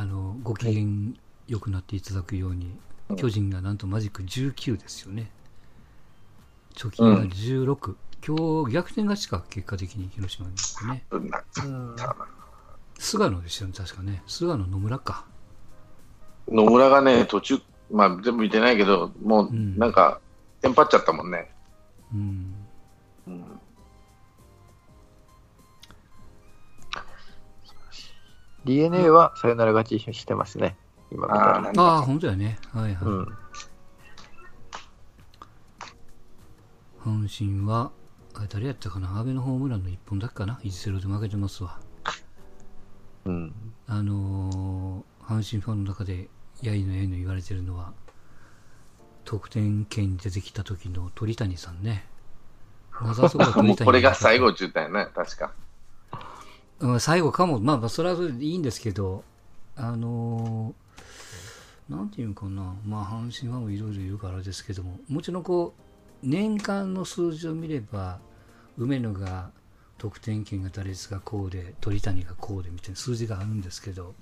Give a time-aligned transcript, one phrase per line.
[0.00, 1.12] あのご機嫌
[1.46, 2.74] 良くなっていただくように、
[3.18, 5.30] 巨人がなんとマジック19ですよね。
[6.74, 10.54] 貯金が16、今日逆転勝ちか、結果的に広島に
[10.90, 11.04] ね。
[12.98, 14.22] 菅野ですよね、確かね。
[14.26, 15.26] 菅野野村か。
[16.48, 17.58] 野村がね、途中、
[17.90, 20.18] まあ全部見てないけど、もううんなんか、
[20.62, 21.50] テンパっちゃったもんね。
[22.14, 22.20] うん。
[22.20, 22.49] うん、
[28.64, 30.76] DNA はサヨナラ勝ちしてますね。
[31.10, 31.54] 今見たら。
[31.54, 32.58] ああ、なんああ、だ本当やね。
[32.72, 33.04] はいはい。
[33.04, 33.28] うん。
[37.00, 37.90] 阪神は、
[38.34, 41.78] あれ誰やったかな、阿部のホームランの1本だけかな、1-0で負けてますわ。
[43.24, 43.54] うん。
[43.86, 46.28] あのー阪神ファンの中で、
[46.60, 47.92] やいのやいの言われてるのは、
[49.24, 52.04] 得点圏に出てきた時の鳥谷さんね。
[53.00, 55.52] もうこれが最後って言ったよね、確か。
[56.80, 59.24] うん最後かも、まあ、まあ、それはそれでいいんですけど、
[59.76, 60.90] あのー
[61.90, 65.82] なんていうのかな、まあ、阪神ファンもいろいろ言うからですけども、もちろんこう、
[66.22, 68.20] 年間の数字を見れば、
[68.78, 69.50] 梅野が
[69.98, 74.14] 得点圏が打率がこうで、鳥谷がこうでみたいな数字があるんですけど、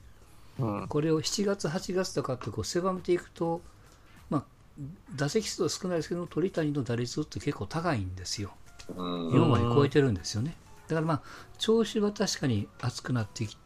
[0.59, 0.89] うん。
[0.89, 3.61] これを7月、8月とかってこう狭めていくと、
[4.31, 4.45] まあ、
[5.15, 8.53] 打席数は少ないですけど、鳥谷の打率って結構高いんですよ。
[8.89, 10.57] うん4割超えてるんですよね。
[10.89, 11.23] だからまあ、
[11.59, 13.57] 調子は確かに熱くなってき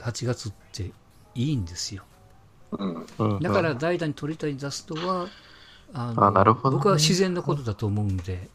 [0.00, 0.92] 8月って
[1.34, 2.04] いいんですよ。
[2.72, 3.06] うん。
[3.18, 3.40] うん。
[3.40, 5.32] だから代打に鳥谷出すとは、
[5.92, 6.76] あのあなるほど。
[6.76, 8.50] ね僕は自然なことだと思うんで、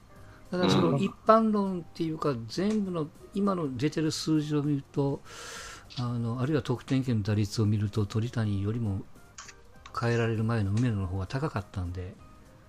[0.51, 5.21] ただその一般論っていうか、全部の今の出てる数字を見ると、
[5.95, 9.01] あのあるいは得点圏の打率を見ると、鳥谷よりも
[9.99, 12.15] 変えられる前の梅野の方が高かったんで、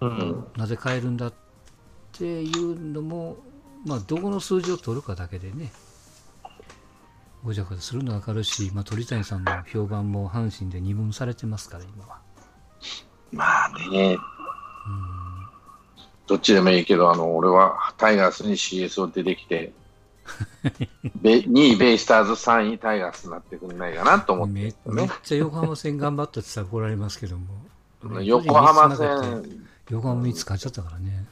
[0.00, 0.46] うん。
[0.56, 1.34] なぜ変えるんだっ
[2.12, 3.38] ていうのも、
[3.86, 5.72] まあ、どこの数字を取るかだけでね、
[7.44, 12.18] ごちゃごちゃするのは分かるし、まあ、鳥谷さんの評判も阪神で二分されてますから、今は。
[13.32, 14.16] まあね、
[16.26, 19.72] どっちでもいいけど、あの、俺はタイガースに CS を出てきて、
[21.22, 27.46] べ2位ベイスターズ、3位タイガースになってくんないかなと思ってめるんめっちゃ横浜戦頑張ったって言ったら怒られますけども、
[28.04, 28.24] ね。
[28.26, 29.48] 横浜戦て、
[29.90, 31.26] 横浜3つ勝っちゃったからね。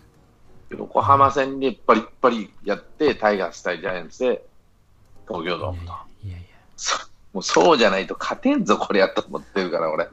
[0.79, 4.45] 横浜戦でバリッバリやって、タイガース対ジャイアンツで
[5.27, 5.85] 東京ドームと。
[6.25, 6.47] いやいや
[7.33, 10.09] もうそうじゃないと勝てんぞ、これやと思ってるから、俺。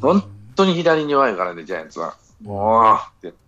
[0.00, 0.24] 本
[0.56, 2.16] 当に左に弱いからね、ジャイアンツは。
[2.42, 3.38] もうって。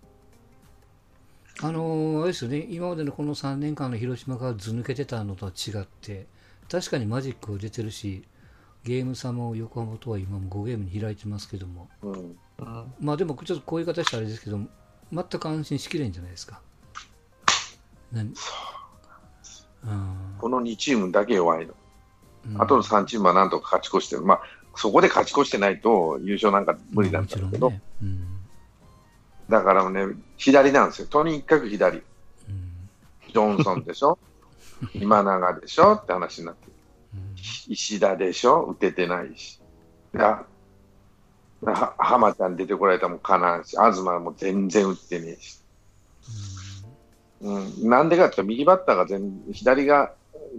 [1.61, 6.25] あのーあれですよね、今までのこの3年間の広島がず抜けてたのとは違って、
[6.71, 8.23] 確かにマジックを出てるし、
[8.83, 12.37] ゲーム差も横浜とは今も5ゲームに開いてますけども、うんうん
[12.99, 14.59] まあでもちょっとこういう形したらあれですけど、
[15.11, 16.59] 全く安心しきれんじゃないですか。
[18.11, 18.33] 何？
[19.85, 21.73] うんこの2チームだけ弱いの。
[22.47, 24.21] うんあとの3チームはなんとか勝ち越してる。
[24.23, 24.41] まあ、
[24.75, 27.81] そこで勝ち越してないと優勝なんか無理なんだけど、ね。
[28.01, 28.27] うん
[29.49, 30.05] だからね、
[30.37, 31.07] 左なんですよ。
[31.07, 31.97] とにかく左。
[31.97, 32.03] うん
[33.27, 34.17] ジョンソンでしょ？
[34.93, 35.93] 今永でしょ？
[35.93, 36.73] って話になってる。
[37.15, 38.63] うん石田でしょ？
[38.65, 39.59] 打ててないし。
[41.97, 45.59] 浜ちゃん出てこられたらもかなんし、東も全然打ってねえし。
[47.41, 50.13] うん、なんでかって右バッターが全左が、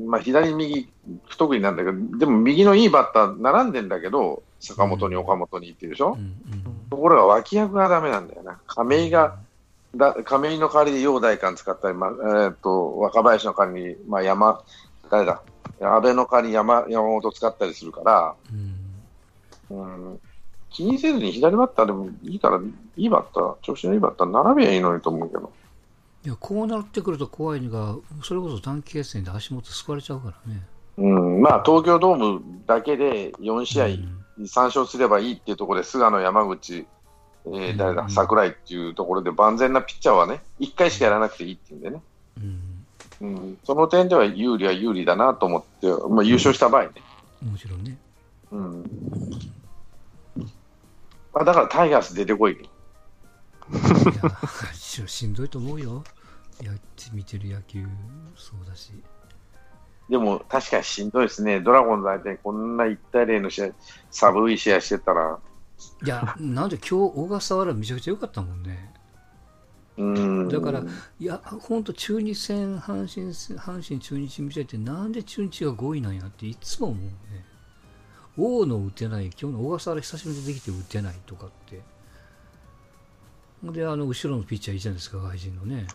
[0.07, 0.89] まあ、左右
[1.27, 6.63] 不得意なんだけど、でも右のいいバッター並んでんだけど、坂本に岡本にっていうでしょ、うんうん。
[6.91, 8.61] ところが脇役がダメなんだよな。
[8.67, 9.39] 亀井が、
[9.97, 14.63] だ亀井の代わりで陽大館使ったり、まあえー、と若林の代わりに、まあ、山、
[15.11, 15.43] 誰だ、
[15.81, 18.75] 安倍の代わりに山山本使ったりするから、うん。
[19.71, 20.21] うん、
[20.75, 22.59] 気にせずに左バッターでもいいから、
[22.97, 25.53] いいバッター、調子のいいバッター並べばいいのにと思うけど。
[26.25, 30.63] いやこうなってくると怖いのが、それこそ短期決戦で足元救われちゃうからね。
[30.97, 34.25] うん、まあ東京ドームだけで4試合、うん。
[34.41, 36.87] 3勝すればいいっていうところで、菅野、山口、
[37.47, 38.11] えー誰だ、うん。
[38.11, 42.03] 櫻井っていうところで、万全なピッチャーはね、1回しかやらなくていいっていうんでね、
[42.43, 42.75] うん。
[43.21, 46.91] うん、その点では有利は有利だなと思って、まあ、優勝した場合ね、
[47.43, 47.97] もちろんね。
[48.51, 48.83] うん。
[48.83, 48.89] ま
[51.41, 52.69] あ、だからタイガース出てこいと、
[54.75, 56.05] ししんどいと思うよ。
[56.63, 56.83] やって
[57.13, 57.85] 見てる野球、
[58.37, 58.93] そうだし。
[60.09, 63.71] でも確かにしんどいですね、ドラゴンズ相手にこんな1対0の試合、
[64.11, 65.39] 寒い試合してたら、
[66.05, 68.93] いや、なんで今日、小笠原めちゃくちゃ良かったもんね。
[69.97, 70.83] うん、だから
[71.21, 77.45] いや、本当中日戦、阪神戦、阪神中日見てて、なんで中日が5位なんやっていつも思うね。
[78.37, 81.81] 大野打てない、今日の小笠原久しぶりに出てきて打てないとかって。
[83.73, 85.87] で、あの、後ろのピッチャーいいじゃないですか、外人のね。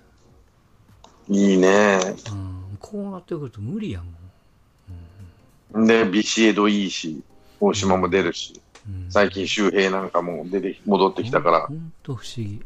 [1.27, 1.99] いいね、
[2.31, 4.01] うん、こうなってくると無理や
[5.73, 5.85] もん。
[5.85, 7.21] で、ビシエドいいし、
[7.59, 8.53] 大島も出るし、
[8.87, 12.61] うん最近周平なんかも出て、戻ってきたから、本当不思議。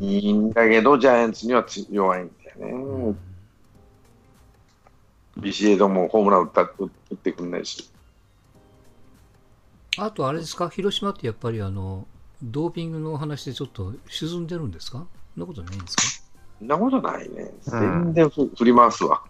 [0.00, 3.18] うんいいんだけど、ジャイアンツにはつ弱いんだよねうん。
[5.42, 7.90] ビシエドもホームラン打った打ってくんないし。
[9.98, 12.06] あとあれですか、広島ってやっぱりあの、
[12.42, 15.06] ドーピングの話でちょっと沈んでるんですか？
[15.34, 16.02] そんなことないんですか？
[16.58, 17.50] そんなことないね。
[17.66, 19.22] うん全然ふ振り回すわ。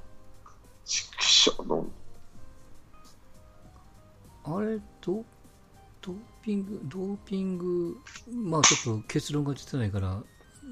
[0.84, 1.87] ちくしょうの
[4.44, 5.25] あれ、ド
[6.02, 7.96] ドーピング、ドーピング、
[8.31, 10.22] まあちょっと結論が出てないから、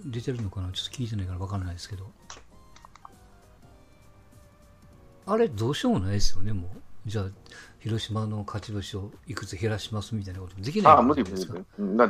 [0.05, 0.73] 出てるのかな？
[0.73, 2.11] ちょっと聞いてないから分からないですけど。
[5.25, 6.71] あれ、どうしようもないですよね、もう。
[7.07, 7.25] じゃあ、
[7.81, 11.37] 広島の勝ち星をいくつ減らしますみたいなことできないああ、無理無理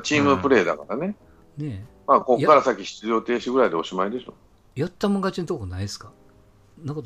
[0.03, 1.17] チームプレーだからね。
[1.57, 4.35] ねまあ、ここから先出場停止ぐらいでおしまいでしょ。
[4.77, 4.81] え。
[4.83, 6.13] やったもん勝ちのとこないですか？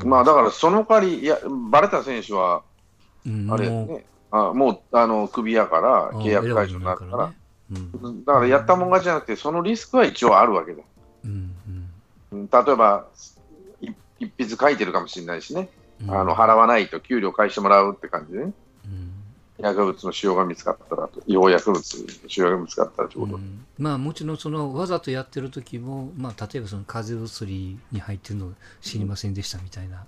[0.04, 1.38] まあ、だからその代わり、いや、
[1.70, 2.62] バレた選手は、
[3.26, 7.36] うん、あれやもうね、あもう、あの、クビやから、契約解除になるから、ね。
[7.72, 8.24] うん。
[8.24, 10.82] だからやったもん勝ちじゃなくて、そのリスクは一応あるわけだ。
[11.24, 11.30] うん。
[11.30, 11.52] うん
[12.32, 13.06] うん例えば、
[13.80, 15.68] い一筆書いてるかもしれないしね、うん。
[16.08, 18.52] あの払わないと給料返してもらうって感じでね、
[18.84, 19.12] うん。
[19.58, 23.64] 薬物の使用が見つかったらと、違法薬物の使用が見つかったらということ、うん。
[23.78, 28.52] まあもちろんそのわざとやってる時も、まあ、例えばその風邪薬に入ってるの
[28.82, 30.04] 知りませんでしたみたいな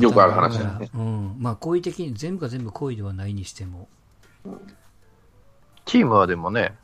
[0.00, 1.36] よくある話がだねうん。
[1.38, 3.88] まあ好意的に全部が全部故意ではないにしても、
[5.84, 6.74] チームはでもね、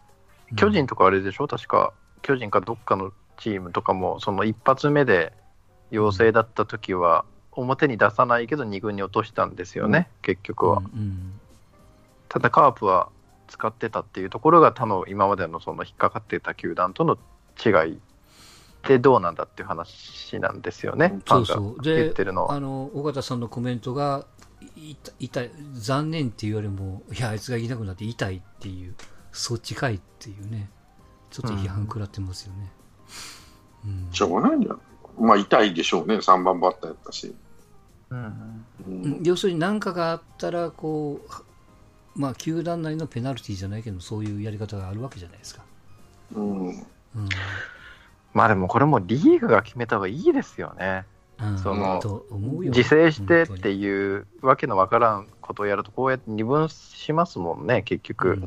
[0.50, 0.56] うん。
[0.56, 1.92] 巨人とかあれでしょ、確か、
[2.22, 5.32] 巨人かどっかのチームとかも、その一発目で
[5.90, 7.24] 陽性だった時は、
[7.60, 10.78] 表に出さないけど2軍に落としたんですよね、結局は。
[10.78, 11.40] うん
[12.28, 13.08] ただカープは
[13.46, 17.16] 使ってたっていうところが他の今までのその引っかかってた球団との
[17.64, 17.98] 違い
[18.86, 21.80] でどうなんだっていう話なんですよね、そうそう。
[21.80, 22.52] 言でってるのは。
[22.52, 24.26] あの尾形さんのコメントが
[24.76, 28.94] い痛い残念っていうよりもいやあいつがいなくなって痛いっていう
[29.32, 30.70] そっちかいっていうね。
[31.30, 32.72] ちょっと批判食らってますよね、
[33.84, 34.08] うん。
[34.12, 34.80] しょうがないんじゃん。
[35.20, 37.34] まあ、痛いでしょうね、3番バッターやったし。
[38.10, 38.64] うん
[39.22, 41.20] 要するに何かがあったらこ
[42.16, 45.62] うまあ球団内のペナルティーじゃないけどそういうやり方があるわけじゃないですか、
[46.34, 46.68] うん。
[46.68, 46.76] うん。
[48.32, 51.04] まあでもこれもリーグが決めた方がいいですよね。
[51.40, 52.00] うん、その
[52.64, 58.42] 自制してっていうわけのわからんことをやるとこうやって二分しますもんね結局、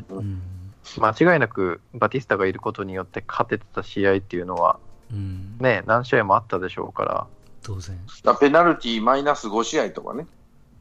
[0.99, 4.77] 間違いなくバティスタがいることによって勝ててた試合っていうのは
[5.09, 5.57] うん。
[5.59, 7.27] ね何試合もあったでしょうか
[7.63, 7.99] 当然、
[8.39, 10.25] ペナルティーマイナス5試合とかね。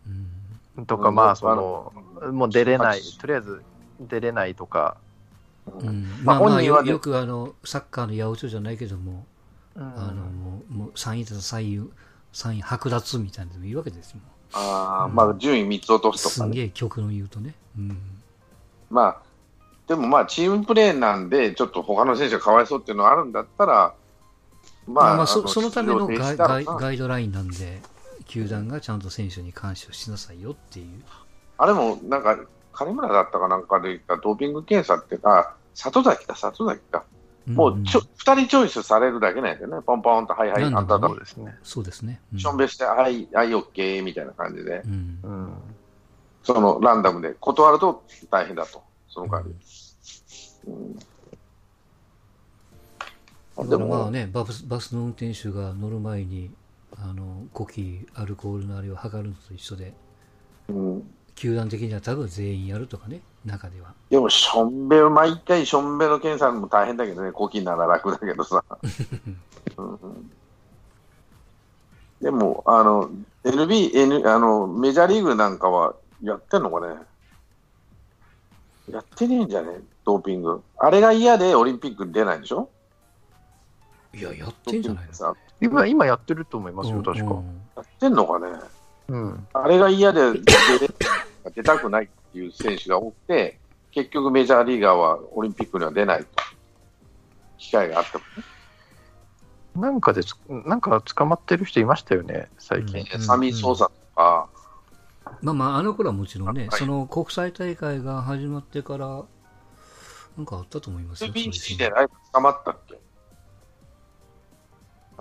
[0.07, 0.27] うん。
[0.77, 1.93] らとかうんまあその
[2.33, 3.63] もう出れない18とりあえず
[4.01, 4.97] 出れないとか、
[5.67, 6.07] うん。
[6.25, 9.27] まあ本人はねよよくあのサッカーの八百長じゃないけども、
[9.77, 9.83] うん。
[9.83, 11.91] あのもうもう3位だと3位
[12.33, 14.21] 3位剥奪みたいなのでもいいわけですよ
[14.53, 15.15] ああ、うん。
[15.15, 16.51] まあ、順位3つ落とすとすかね。
[16.51, 17.99] んげえ極論言うとね、うん。
[18.91, 19.23] まあ、
[19.87, 23.95] でもまあ、チームプレーなんで、ちょっと他の選手がかわいそうっていうのがあるんだったら、
[24.93, 27.81] まあ、まあまあそのそのためのガイガイガイドラインなんで
[28.27, 31.03] 球団がちゃんと選手に監視をしなさいよっていう、
[31.59, 32.39] あれもなんか、
[32.73, 37.05] 金村だったかなんかで言ったドーピング検査っていうか、里崎か、里崎か、
[37.47, 38.07] もうちょ、ん2
[38.43, 42.39] 人チョイスされるだけなんだよね、ポンポンと、はいはい、なんだあんただそう、ですね、そうですね、うん。
[42.39, 44.83] しょんべして、はい、はい、オッケーみたいな感じで。
[44.85, 45.19] う、ん。
[45.23, 45.55] うん、
[46.45, 49.55] そのランダムで断ると大変だと、その代わり。
[50.69, 50.99] うん
[53.69, 56.51] だからまあねバスバスの運転手が乗る前に
[56.97, 59.93] あの呼気アルコールのあれを測るのと一緒で
[60.69, 61.11] うん。
[61.35, 63.95] 球団的には多分全員やるとかね中では。
[64.11, 68.63] でも、しょんべ、毎回しょんべの検査も大変だけどね、呼気なら楽だけどさ。
[69.79, 69.95] うん。
[69.95, 70.31] うん
[72.21, 73.09] でも、あの、
[73.45, 76.95] NB、N、あの、メジャーリーグなんかはやってんのかね？
[78.93, 79.81] やってねえんじゃね？
[80.05, 80.63] ドーピング。
[80.77, 82.69] あれが嫌でオリンピックに出ないんでしょ？
[84.13, 85.15] いややってんじゃないの？
[85.15, 87.61] さ今今やってると思いますよ確か、うん。
[87.77, 88.47] やってんのかね？
[89.09, 89.47] うん。
[89.53, 90.41] あれが嫌で出
[91.55, 93.59] 出たくないっていう選手が多くて、
[93.93, 96.27] 結局メジャーリーガーはオリンピックには出ないと。
[97.59, 98.45] 機会があってもね。
[99.77, 103.21] なんかでつなんか捕まってる人いましたよね最近、うん。
[103.21, 104.49] サミー・ソーサとか、
[105.43, 106.79] まあまああの頃はもちろんね、はい。
[106.79, 109.25] その国際大会が始まってから
[110.37, 111.35] なんかあったと思いますよう
[111.79, 112.99] でライブ捕まったっけ？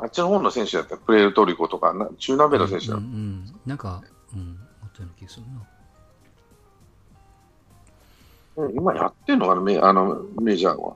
[0.02, 4.02] あっちの方の選手だったらプエルトリコとか、な中南米の選手だうんうん、なんか、
[4.34, 5.52] うん、あったような気がするな。
[8.64, 10.96] うん今やってんのかな、メあのメジャーは。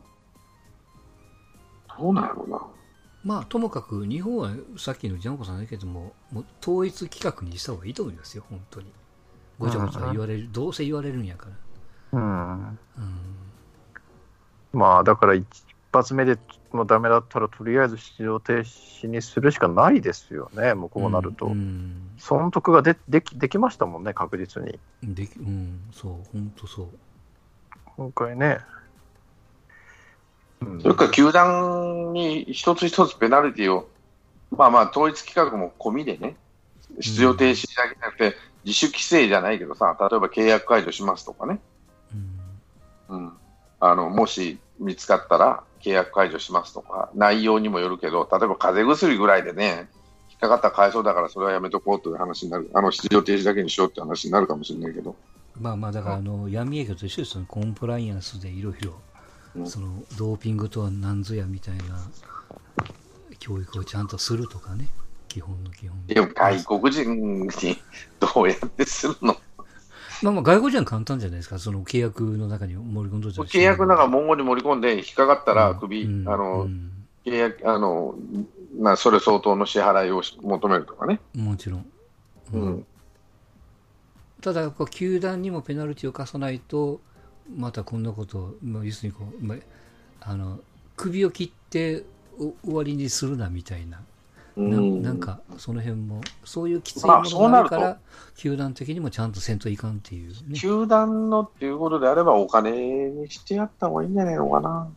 [1.98, 2.62] どうなんやろうな。
[3.24, 8.92] まあ、ともかく日本はさっきのジャンコさんだけども、もう統一規格にした方がいいと思いますよ、本当に。
[9.58, 11.48] ごちゃごちゃ言われる、どうせ言われるんやか
[12.12, 12.20] ら。
[12.20, 12.58] うん。
[12.60, 12.80] うん
[14.74, 15.48] まあ、だから一
[15.94, 16.38] 発目で
[16.74, 21.46] もうダメだったら、とりあえず出場停止にするしかないですよね、もうこうなると。
[21.46, 24.80] うん損得がでできできましたもんね、確実に。
[25.04, 26.88] できうん、そう、本当そう。
[27.96, 28.60] 今回ね。
[30.62, 33.90] うんそれから球団に一つ一つペナルティを、
[34.52, 36.38] まあまあ、統一規格も込みでね、
[37.00, 41.60] 出場停止だけじゃなくて、自主規制じゃないけどさ、例えば契約解除しますとかね、
[43.10, 43.34] うんうん、
[43.80, 49.90] あのもし見つかったら契約解除しますとか、内容にもよるけど、例えば風邪薬ぐらいでね、
[50.30, 55.16] 引っかかったらかわいそうだから、それはやめとこうという話になる、あの出場停止だけにしようって話になるかもしれないけど、
[55.60, 58.94] まあまあ、だからあの闇営業と一緒ですよね、コンプライアンスでいろいろ
[59.56, 61.84] うん、そのドーピングとは何ぞやみたいな
[63.38, 64.88] 教育をちゃんとするとかね、
[65.28, 66.08] 基本の基本。
[66.08, 67.50] でも外国人に
[68.20, 69.38] どうやってするの？
[70.24, 76.30] まあまあ、外国人は簡単じゃないですか、その契約の中に盛り込んどいたりして契約の中文言に盛り込んで、引っかかったら首、うん。
[76.30, 76.92] あの、うん。
[77.26, 78.16] 契約、あの、
[78.80, 81.20] まあ、それ相当の支払いを求めるとかね。
[81.36, 81.86] もちろん。
[82.54, 82.70] ううん。
[82.70, 82.86] ん。
[84.42, 87.02] ただ、こう球団にもペナルティを課さないと、
[87.56, 89.58] またこんなことを、まあ、要するにこう、まあ、
[90.22, 90.60] あの
[90.96, 92.04] 首を切って
[92.40, 94.02] お終わりにするなみたいな、
[94.56, 97.98] なうんなんかその辺も、そういうきついまあものがあるかそうなら、
[98.36, 100.60] 球団的にもちゃんとせんといかんっていうね。
[100.60, 102.72] 球団のっていうことであれば、お金
[103.10, 104.88] にしてやった方がいいんじゃないのかな。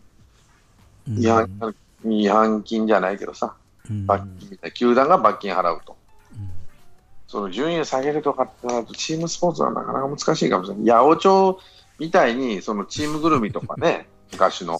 [1.08, 3.54] うん違反違反金じゃないけどさ、
[3.88, 4.76] うん罰金みたいな。
[4.76, 5.96] 球団が罰金払うと。
[6.34, 6.50] うん
[7.28, 10.86] その順位を下げるとかってなると、チームスポーツはなかなか難しいかもしれない。
[10.86, 11.58] 八百長
[11.98, 14.78] みたいに、そのチームぐるみとかね、昔の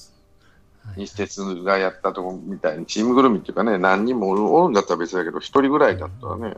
[0.86, 1.00] はい。
[1.00, 6.56] 西鉄がやったとこみたいに、チームぐるみっていうかね、何人もおるおるんだったら別だけど、一人ぐらいだったらね、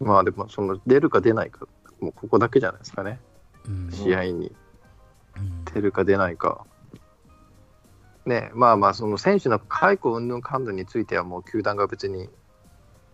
[0.00, 1.66] まあでも、その出るか出ないか、
[2.00, 3.20] もうここだけじゃないですかね、
[3.66, 3.90] うん。
[3.92, 4.52] 試合に。
[5.36, 5.64] うん。
[5.72, 6.64] 出るか出ないか。
[8.24, 12.28] ねまあまあ、その選手の解雇云々感度については、もう球団が別に、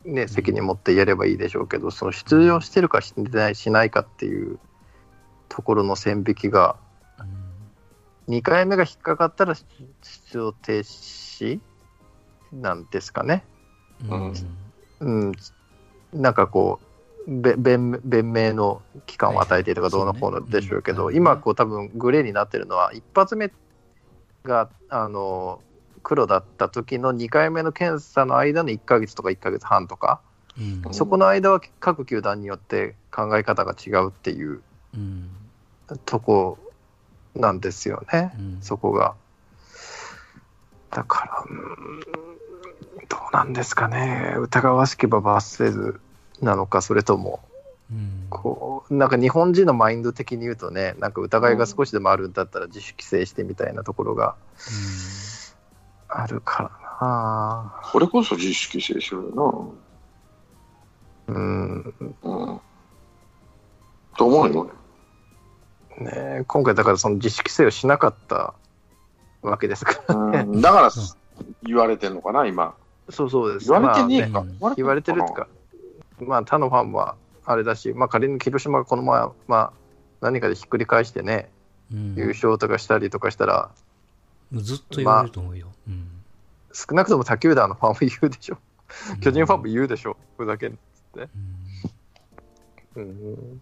[0.04, 4.58] ね、責任持ってやればいいでしょうけど、その出場してるかしないしないかっていう
[5.48, 6.76] ところの線引きが、
[8.28, 9.64] 2回目が引っかかったら出
[10.32, 11.60] 場停止
[12.52, 13.44] なんですかね。
[14.08, 14.34] うん。
[15.00, 15.32] うん、
[16.12, 16.88] なんかこう、
[17.40, 23.52] べ弁弁明の期間を与えてとかどうのこうのでしょうけど、はいはい今こう多分グレーになってるのは、一発目
[24.44, 25.60] があの
[26.02, 30.20] 黒だった時の2回目の検査の間の1ヶ月とか1ヶ月半とか、
[30.58, 30.94] うんん。
[30.94, 34.62] そこの間は各球団によって考え方が違うっていう
[34.94, 35.30] うん。
[36.04, 36.58] とこ
[37.34, 38.58] なんですよね、うん。
[38.62, 39.14] そこが。
[40.90, 42.00] だから、うん
[43.08, 46.00] どうなんですかね、疑わしければ罰せず
[46.42, 47.40] なのか、それとも、
[47.90, 48.26] うん。
[48.28, 54.34] こう、なんか日本人のマインド的に言うとね、なんか疑いが少しでもあるんだったら自主規制してみたいなところが
[56.08, 56.70] あるから
[57.00, 57.80] な。
[57.90, 59.74] これこそ自主規制しろよ
[61.28, 62.20] うん、な。
[62.20, 62.60] うん。
[64.16, 64.70] と思うよ、ね、
[66.46, 68.54] 今回だからその自主規制をしなかった
[69.42, 70.38] わけですから、俺。
[70.40, 70.90] うん、だから
[71.62, 72.74] 言われてんのかな、今。
[73.10, 73.70] そうそうです。
[73.70, 74.48] 言われてねえまあか。
[74.60, 75.48] ま言われてるっていうか、
[76.20, 79.72] まあ他のファンはあれだし、まあ仮に広島がこのまま、まあ、
[80.20, 81.50] 何かでひっくり返してね、
[81.92, 83.70] うん優勝とかしたりとかしたら、
[84.52, 85.68] ずっと言われると思うよ。
[85.86, 86.08] うん
[86.72, 88.58] 少なくとも他球団のファンも言うでしょ。
[89.20, 90.16] 巨人ファンも言うでしょ。
[90.36, 90.78] ふざけん。
[92.94, 93.60] うんうん。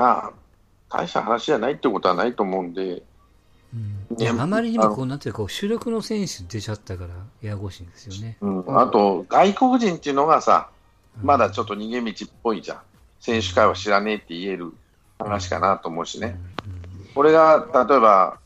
[0.00, 0.32] まあ、
[0.88, 3.02] 大した話じゃないってことはないと思うんで、
[3.74, 7.10] うんいやあまりにもこうなんていうか主力の選手出ちゃったから
[7.42, 8.38] ややこしいんですよね。
[8.40, 10.70] うん、あと、外国人っていうのがさ、
[11.22, 12.80] まだちょっっと逃げ道っぽいじゃん。
[13.20, 14.72] 選手会は知らねえって言える
[15.18, 16.40] 話かなと思うしね。
[17.14, 18.38] これが、例えば、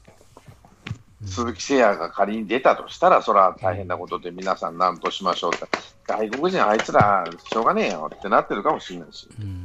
[1.24, 5.66] 鈴木誠也が仮に出たとしたら、それは大変なことで皆さん何としましょうって。
[6.06, 9.28] 外国人あいつらしょうがねえよってなってるかもしれないし。
[9.40, 9.63] うんうん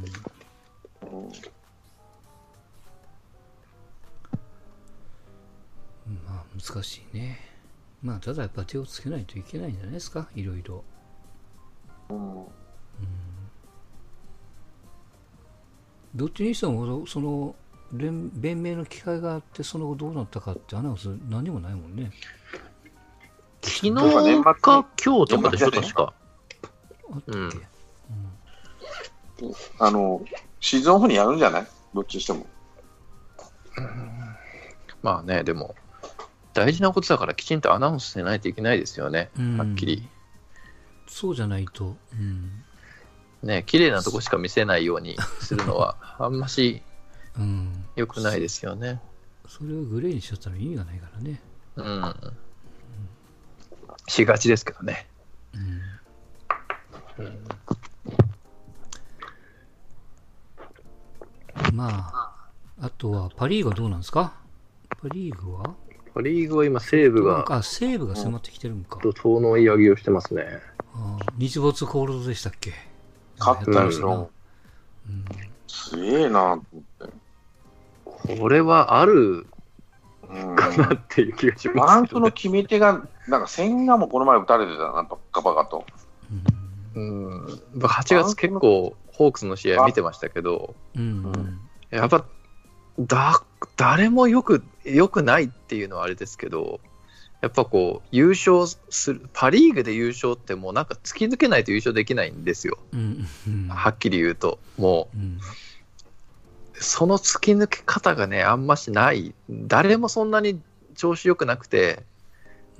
[6.62, 7.38] 難しいね。
[8.02, 10.84] まあただやっぱ手をつけないといけないんじゃないですか、いろいろ。
[12.10, 12.44] うん
[16.12, 17.54] どっちにしてもその
[17.92, 22.10] 連弁明の機会があってその後どうなったかってアナウンス何もないもんね。
[23.62, 23.94] 昨日
[24.60, 26.12] か今日とかでしょ、確か。
[27.12, 27.62] あったっけ、うん
[29.78, 30.20] あの、
[30.58, 31.66] シーズンオフにやるんじゃない？
[31.94, 32.44] どっちにしても。
[35.02, 35.74] まあね、でも、
[36.52, 40.08] 大事なことだからきちんとアナウンスしないといけないですよね、うんはっきり。
[41.06, 41.96] そうじゃないと。
[42.12, 42.64] うん
[43.42, 46.82] ね、綺麗なとこしか見せないようにするのは、 あんまし
[47.38, 47.84] うん。
[47.96, 49.00] 良くないですよね。
[49.48, 51.40] それをグレーにしちゃったら意味がないからね。
[51.76, 52.14] うん。
[54.08, 55.08] しがちですけどね。
[55.54, 55.80] うん。
[61.72, 62.50] まあ、
[62.82, 64.34] あとはパ・リーグはどうなんですか？
[65.00, 65.62] パ・リーグは？
[65.64, 65.74] パ・
[66.16, 68.98] リーグは今、西武があ、西武が迫ってきてるんか。
[68.98, 70.44] と遠の追い上げをしてますね。
[70.94, 72.72] あ日没コールドでしたっけ？
[73.38, 74.30] 勝ったでしょ。
[75.66, 78.38] すげえなと思って。
[78.38, 79.46] これはある
[80.28, 80.56] うん。
[80.56, 82.32] かなっていう気がしバますけど、ランスのね。
[82.32, 85.84] 決め手が、なんか千賀もこの前打たれてたな、バカバカと。
[86.94, 87.44] うんうん。
[87.78, 92.24] 8月結構、ホークスの試合見てましたけど、うんうんやっぱ、
[92.98, 93.42] だ、
[93.76, 96.80] 誰もよく、よくないっていうのはあれですけど、
[97.40, 102.78] やっぱこう、優勝する、パ・リーグで優勝ってもうなんか突き抜けないと優勝できないんですよ。
[102.92, 104.58] うんうんはっきり言うと。
[104.76, 105.40] もう、うん
[106.80, 109.34] その突き抜け方がね、あんましない。
[109.50, 110.60] 誰もそんなに
[110.96, 112.04] 調子良くなくて、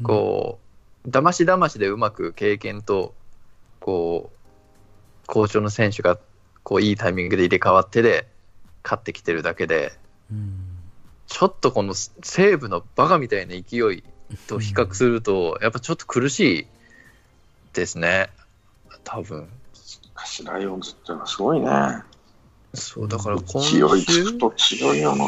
[0.02, 0.58] こ
[1.06, 3.14] う、だましだましでうまく経験と、
[3.78, 6.18] こう、好調の選手が、
[6.62, 8.26] こう、いいタイミングで入れ替わってで、
[8.82, 9.92] 勝ってきてるだけで、
[10.30, 10.70] うん
[11.30, 14.02] ちょっとこの西武のバカみたいな勢い
[14.48, 16.66] と比較すると、やっぱちょっと苦しい
[17.72, 18.30] ですね。
[19.04, 19.48] 多分。
[19.72, 21.70] しかし、ライオンズっていうのはすごいね。
[22.74, 25.24] そう、だから今強い、つ週く、と強いよな。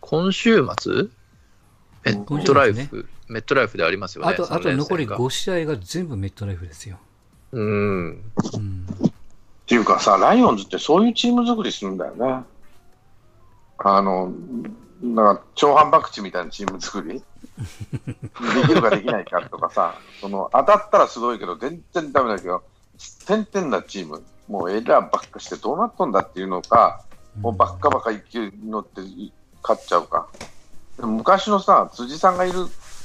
[0.00, 0.92] 今週末
[2.04, 4.32] メットライフ、今メットライフでありますよね。
[4.32, 6.98] あと、あと残りが5試合が全部メットライフですよ。
[7.52, 7.64] うん。
[7.64, 8.86] うん。
[8.98, 9.12] っ
[9.66, 12.44] ていうかさ、ライオンズってそういうチーム作りするんだよね。
[13.78, 14.32] あの、
[15.02, 17.14] なんか超反爆地みたいなチーム作り？
[17.18, 17.24] で
[18.66, 22.62] きるかできないかとかさ、その当たったらすごいけど、全然ダメだけど、
[23.26, 27.04] 点々なチーム、もうエラーばっかしてどうなっとんだっていうのか、
[27.40, 29.00] もうばっかばっか勢いに乗って
[29.62, 30.28] 勝っちゃうか。
[30.98, 32.62] 昔のさ、辻さんがいる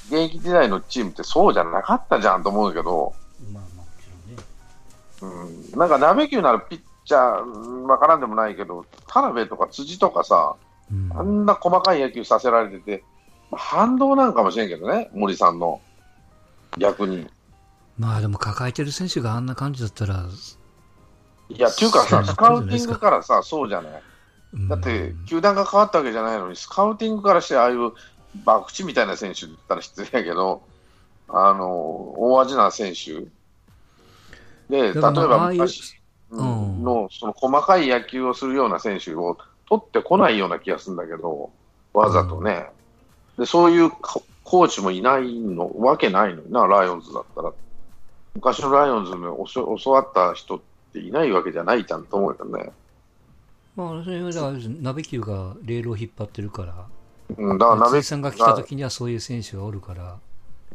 [0.07, 3.13] 現役時代のチームってそうじゃなかったじゃんと思うけど、
[3.53, 5.45] まあまあ、ね。
[5.73, 10.55] うん、なんか鍋球ならピッチャー、わからんでもないけど、田辺とか辻とかさ、
[10.91, 13.03] うんあんな細かい野球させられてて、
[13.51, 15.81] まあ反動なんかもしれんけどね、森さんの。
[16.77, 17.27] 逆に。
[17.97, 20.25] まあでも抱えてる選手があんな感じだったら、
[21.49, 24.01] いや、っていうかさ、スカウティングからさ、そうじゃない？
[24.53, 27.91] うんだって、球団が変わったわけじゃないのに、スカウティングからして、ああいう
[28.45, 30.63] 博打みたいな選手って言ったら失礼やけど、
[31.29, 31.67] あの、
[32.17, 33.21] 大味な選手。
[34.69, 36.02] で、例えば昔うん
[36.41, 41.51] の、その細かい野球をするような選手を取ってこないような気がするんだけど、
[41.93, 42.67] わざとね。
[43.37, 47.51] で、そういうココーチもいないの、わけないのにな、ライオンズだったら。
[48.35, 52.71] 昔のライオンズの教教わった人っていないわけじゃないじゃんと思うよね。
[53.75, 56.87] まあ、それはだから鍋球がレールを引っ張ってるから、
[57.37, 60.19] うん、だから鍋辻さんが来た時にはそういう選手がおるから、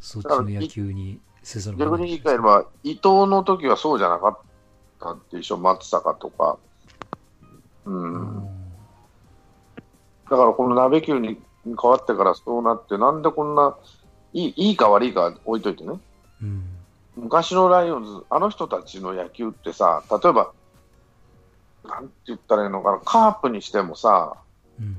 [0.00, 4.38] そっちの野球にせざるを逆得ないに言い換えれば、伊藤の時はそうじゃなかっ
[5.12, 6.58] っていうでしょ、松坂とか。
[7.84, 8.46] うん。
[10.30, 13.76] だからこの鍋球に変わってからそうなって、なんでこんな、
[14.34, 15.98] いいいいか悪いか置いといてね。
[16.42, 16.64] うん
[17.16, 20.52] 昔のライオンズ、あの人たちの野球ってさ、例えば、
[21.84, 24.36] なんて言ったらいいのかな、カープにしてもさ、
[24.80, 24.96] うん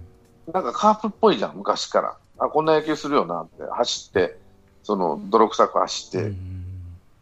[0.52, 2.18] なんかカープっぽいじゃん、昔から。
[2.40, 4.38] あ、こんな野球するよなって、走って、
[4.82, 6.34] その泥臭く走って、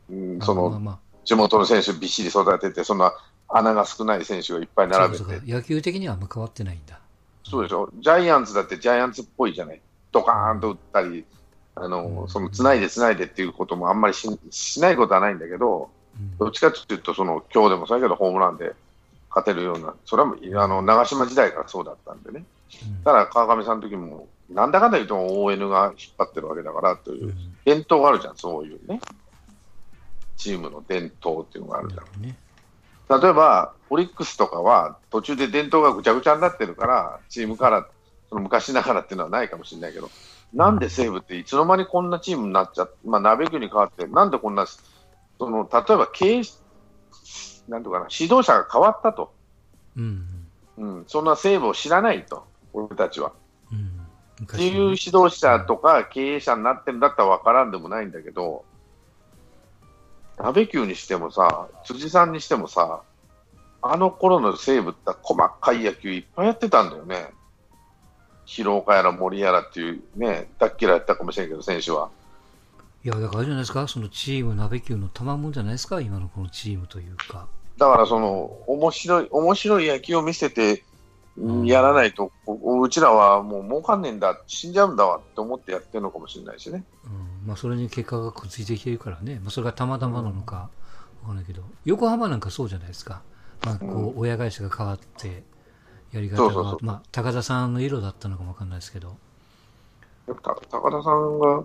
[0.09, 3.13] うんそのまあまあ地元の選手びっしり育てて、そんな
[3.49, 5.17] 穴が少ない選手をいっぱい並べて。
[5.17, 5.41] そうかそう。
[5.41, 6.99] か、野球的にはあんま変わってないんだ。
[7.43, 9.81] そうでしょ、ジャイアンツだってジャイアンツっぽいじゃない、
[10.13, 11.25] ドカーンと打ったり、
[11.75, 12.29] あうのん。
[12.29, 16.37] そのつないでつないでっていうこともあんまりししないことはないんだけど、うん。
[16.37, 18.73] どっちかっていうと、その今日でもそうやけど、ホームランで
[19.29, 22.45] 勝てるような、それはもうあの長嶋時代からそうだったんでね、
[22.85, 23.03] うん。
[23.03, 27.57] ただ川上さんの時も、なんだかんだ言うと ON が引っ張ってるわけだからというう、ん。
[27.65, 28.99] 伝統があるじゃん、そういうね、
[30.37, 32.07] チームの伝統っていうのがあるじゃんなる。
[32.13, 32.37] ほどね。
[33.23, 37.87] 例えば、オリックスとかは途中で伝統がぐちゃぐちゃになってるから、チームから、
[38.29, 40.09] その昔ながらっていうのはないかもしれないけど、
[40.53, 46.41] なんで西武っていつの間にこんなチームになっちゃって、まあ、鍋球に変わって、なんでこんな、その例えば経営、
[47.69, 49.33] なんとかな、指導者が変わったと、
[49.95, 50.25] うん
[50.77, 53.31] うん、そんな西武を知らないと、俺たちは。
[53.71, 53.97] うん
[54.43, 58.65] っていう指昔導者とか経営者になってるんだったら分からんでもないんだけど、
[60.37, 63.01] 鍋球にしてもさ、辻さんにしてもさ、
[63.81, 67.31] あの頃の西武って細かい野球いっぱいやってたんだよね。
[68.45, 72.09] 広岡やら森やらっていうね、だっきらやったかもしれんけど、選手は。
[73.03, 77.47] いや、だからあれじゃないですか、そのチーム、鍋球の賜物じゃないですか、今のこのチームというか。
[77.77, 80.83] だからその面白い面白い野球を見せて
[81.65, 86.83] やらないと、ううちらはもう儲かんねえんだ、死んじゃうんだわって思ってやってるのかもしれないしね。
[87.05, 90.69] うんまあ、それに結果がくっついてきてるからね、まあ、それがたまたまなのか
[91.21, 93.21] わかんないけど、横浜なんかそうじゃないですか、
[93.65, 95.43] まあ、こう親会社が変わって、
[96.11, 96.85] やり方がそうそうそう。
[96.85, 99.15] まあ、高田さんの色だったのかもわかんないですけど、
[100.27, 101.63] やっぱ高田さんが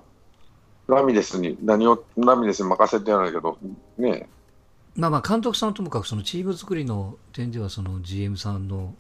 [0.87, 3.59] ラミレスに何をラミレスに任せてやるんだけど、
[3.99, 4.29] ね。
[4.95, 8.95] まあまあ監督さんはともかくそのチーム作りの点ではその GM さんの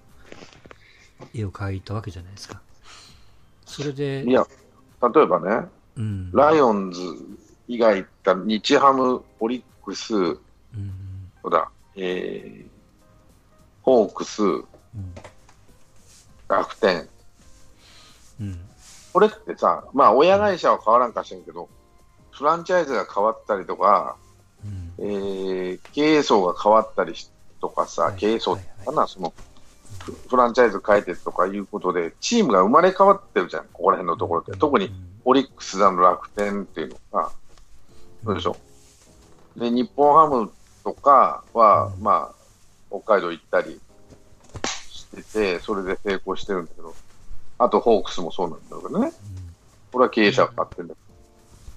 [1.33, 2.61] 絵を描いたわけじゃないですか。
[3.67, 4.45] それで、いや、
[5.15, 7.01] 例えばね、うん、ライオンズ
[7.69, 10.39] 以外だ日ハム、オリックス、うん。
[11.43, 12.67] そうだ、えー、
[13.83, 14.65] ホークス、うん。
[16.49, 17.09] 楽天、
[18.41, 18.61] うん。
[19.13, 21.69] これってさ、まあ親会社は変わらんかしらんけど、
[22.31, 24.17] フランチャイズが変わったりとか、
[24.65, 24.95] うん。
[24.99, 29.33] えー経営層が変わったりしとかさ、はい経営層ってはいかな、その
[30.05, 34.53] フフランチャイズ変えてとかいうことで、チームが生まれ変わってるじゃん、ここら辺のところって。
[34.53, 34.93] 特に
[35.25, 37.31] オリックスだの楽天っていうのが、
[38.25, 38.57] そうでしょ。
[39.57, 40.51] で、日本ハム
[40.85, 42.35] とかは、うんまあ、
[42.91, 43.81] 北海道行ったり
[44.91, 46.95] してて、それで成功してるんだけど、
[47.59, 49.13] あとホークスもそうなんだけどね。
[49.93, 51.01] これは経営者が変わってるんだけ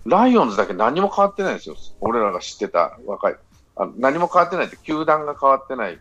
[0.10, 1.76] ど、ライオンズだけ何も変わってないんですよ。
[2.00, 3.36] 俺らが知ってた若い。
[3.78, 6.00] あ何も変わってないって、球団が変わってない、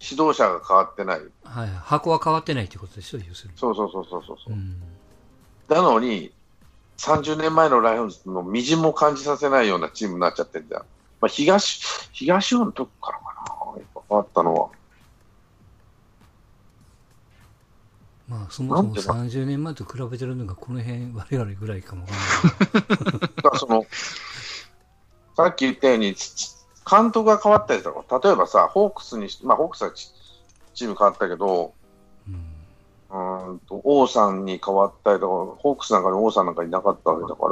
[0.00, 1.20] 指導者が変わってない。
[1.44, 3.58] はい、箱は変わってないということでしょ、要するに。
[3.58, 4.52] そうそうそうそうそう。
[4.52, 4.82] うん
[5.68, 6.32] なのに、
[6.98, 10.80] 30年前のライオンズのみじんも感じさせないようなチームになっちゃってるじゃん。
[11.20, 11.80] まあ、東、
[12.12, 13.24] 東尾のとこからか
[13.74, 14.68] な、変わったのは。
[18.28, 22.06] まあ、そもそもなんてな30年前と比べてるのがこの辺、我々ぐらいかも
[23.56, 23.84] その、
[25.36, 26.14] さっき言ったように、
[26.88, 30.08] 監督が変わったりとか、例えばさ、ホークスにし、まあ、ホークスはチ
[30.74, 31.72] チーム変わったけど、
[32.28, 32.34] うん
[33.10, 37.50] うーんと、王さんに変わったりとか、ホークスなんかに王さんなんかいなかったわけだから、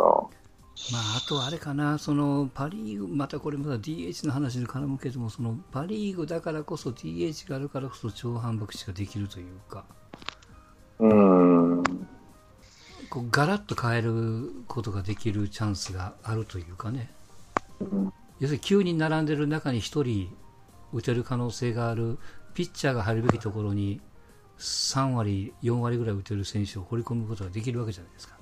[0.90, 9.84] まあ、あとはあれかな、そのパ・リーグ、またこれまだ DH の話に絡むけども、そのパ・リーグだからこそ DH があるからこそ超反爆地ができるというか、
[10.98, 11.82] うーん、
[13.10, 17.10] こうガラッと変えることができるチャンスがあるというかね、
[17.80, 20.36] うん要するに9人並んでる中に1人
[20.92, 22.18] 打てる可能性がある、
[22.54, 24.00] ピッチャーが入るべきところに
[24.58, 28.36] 3割、4割ぐらい打てる選手を掘り込むことができるわけじゃないですか。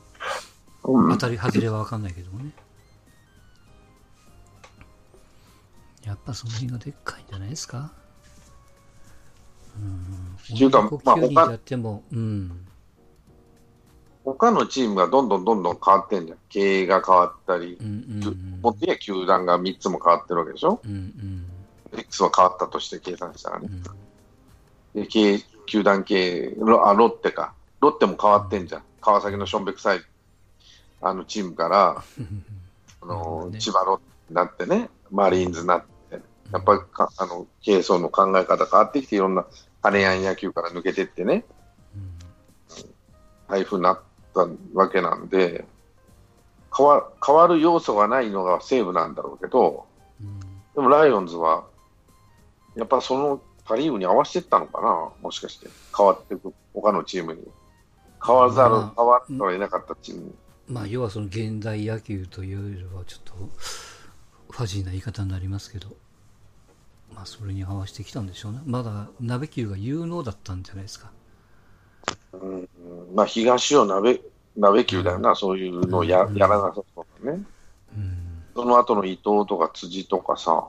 [0.85, 2.53] うん当たり外れは分かんないけどもね。
[6.05, 7.93] やっぱその辺がでっかいんじゃないですか。
[9.77, 10.39] うん。
[10.43, 12.67] っていうか同じまあ9人でやっても、うん。
[14.25, 16.39] 他のチームがどんどんどんどん変わってんじゃん。
[16.49, 18.61] 経営が変わったりう、んうんうん。
[18.61, 20.81] もっと言えば球団が3つも変わってるわけでしょ？
[20.85, 21.99] うんうん。
[21.99, 23.69] X は変わったとして計算したらね。
[23.71, 23.83] うん
[24.93, 27.55] で経営球団経営ロあ、ロッテか。
[27.81, 28.83] ロッテも変わってんじゃん。
[29.01, 30.01] 川崎のしょんべくさい
[31.01, 32.03] あのチームから、
[33.03, 36.21] あの千葉ロッテになってね、マリーンズになって、
[36.53, 39.47] やっぱりかあの経営層の考え方変わってきて、いろんな
[39.81, 41.45] 金やん野球から抜けてってね、
[43.49, 44.01] うふうになっ
[44.47, 45.65] たわけなんで、
[46.77, 49.87] 変わ変わる要素がないのが西武なんだろうけど、
[50.21, 50.41] うん
[50.75, 51.65] でもライオンズは、
[52.77, 57.43] やっぱそのパ・リーグに合わせていったのかな、もしかして、変わっていく、他のチームに。
[58.25, 60.35] 変わらざる、まあ変わってはいなかったチームに。
[60.69, 63.33] まあ、要はその現代野球というよりはちょっと
[64.51, 65.89] ファジーな言い方になりますけど、
[67.13, 68.61] まあ、それに合わせてきたんでしょうね。
[68.65, 71.11] まだ鍋球が有能だったんじゃないですか。
[72.33, 72.69] うんうん
[73.15, 74.21] まあ、東尾鍋
[74.61, 76.37] 鍋球だよな、そういうのをや,、うん。
[76.37, 77.43] やらなさそうだね。
[77.97, 78.17] うん。
[78.55, 80.65] その後の伊藤とか辻とかさ、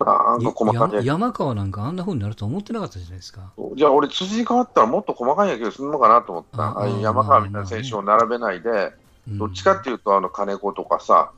[0.00, 3.52] なんか細かい山川なんかあんな風になるとは思ってなかったじゃないですか？
[3.76, 6.62] じゃあ俺、辻変わったらもっと細かい野球するのかなと思った。
[6.62, 8.92] あああいう山川みたいな選手を並べないで、
[9.28, 9.38] うん。
[9.38, 11.30] どっちかっていうと、あの金子とかさ、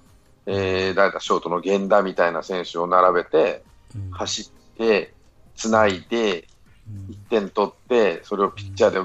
[0.47, 3.63] えー、誰だ、ショートの源田みたいな選手を並べて、
[3.95, 4.11] うん。
[4.13, 5.13] 走って、
[5.57, 6.47] つないで、
[6.89, 7.15] うん。
[7.15, 9.01] 1点取って、それをピッチャーで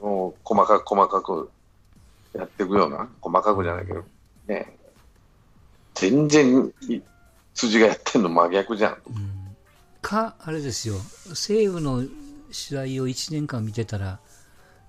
[0.00, 1.50] もう細かく細かく
[2.34, 4.04] やっていくような、細かくじゃないけど、
[4.46, 4.76] ね、
[5.94, 7.00] 全然い
[7.54, 8.98] 辻がやってんの真逆じゃん。
[9.08, 9.38] うん
[10.00, 10.94] か、あれですよ、
[11.34, 12.04] 西武の
[12.50, 14.20] 試合を1年間見てたら、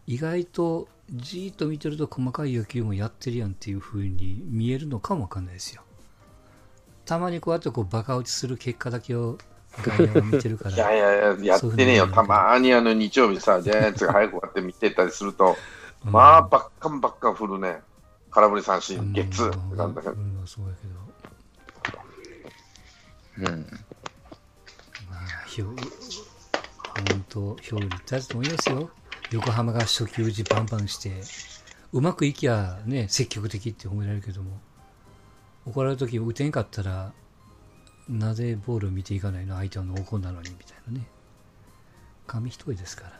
[0.07, 5.81] 意外とじーっと見てると細かい野球もやってるやんっていう風に見えるのかもわかんないですよ。
[7.05, 9.37] たまにこうやってこうバカ落ちする結果だけを
[9.83, 12.07] 外野は見てるか いやら、いやいや、やってねえよ。
[12.07, 15.57] たまーにあの日曜日さ、ジャイアンツが早く終わって見てたりすると、
[16.05, 17.81] うんまあ、ばっかんばっかん振るね。
[18.31, 20.13] 空振り三う振、んゲッツーって感じだけど。
[20.13, 20.73] うんそうや
[23.37, 23.61] けど、うん。
[25.09, 25.75] まあ、ひょ本
[27.27, 28.89] 当、表裏一体だと思いますよ。
[29.31, 31.21] 横浜が初球打ちバンバンして、
[31.91, 34.59] うまくいきゃね、積極的って褒められるけども、
[35.65, 37.13] 怒られるとき打てんかったら、
[38.07, 39.55] なぜボールを見ていかないの？
[39.57, 41.05] 相手の怒んなのにみたいなね。
[42.25, 43.18] 紙一重ですから。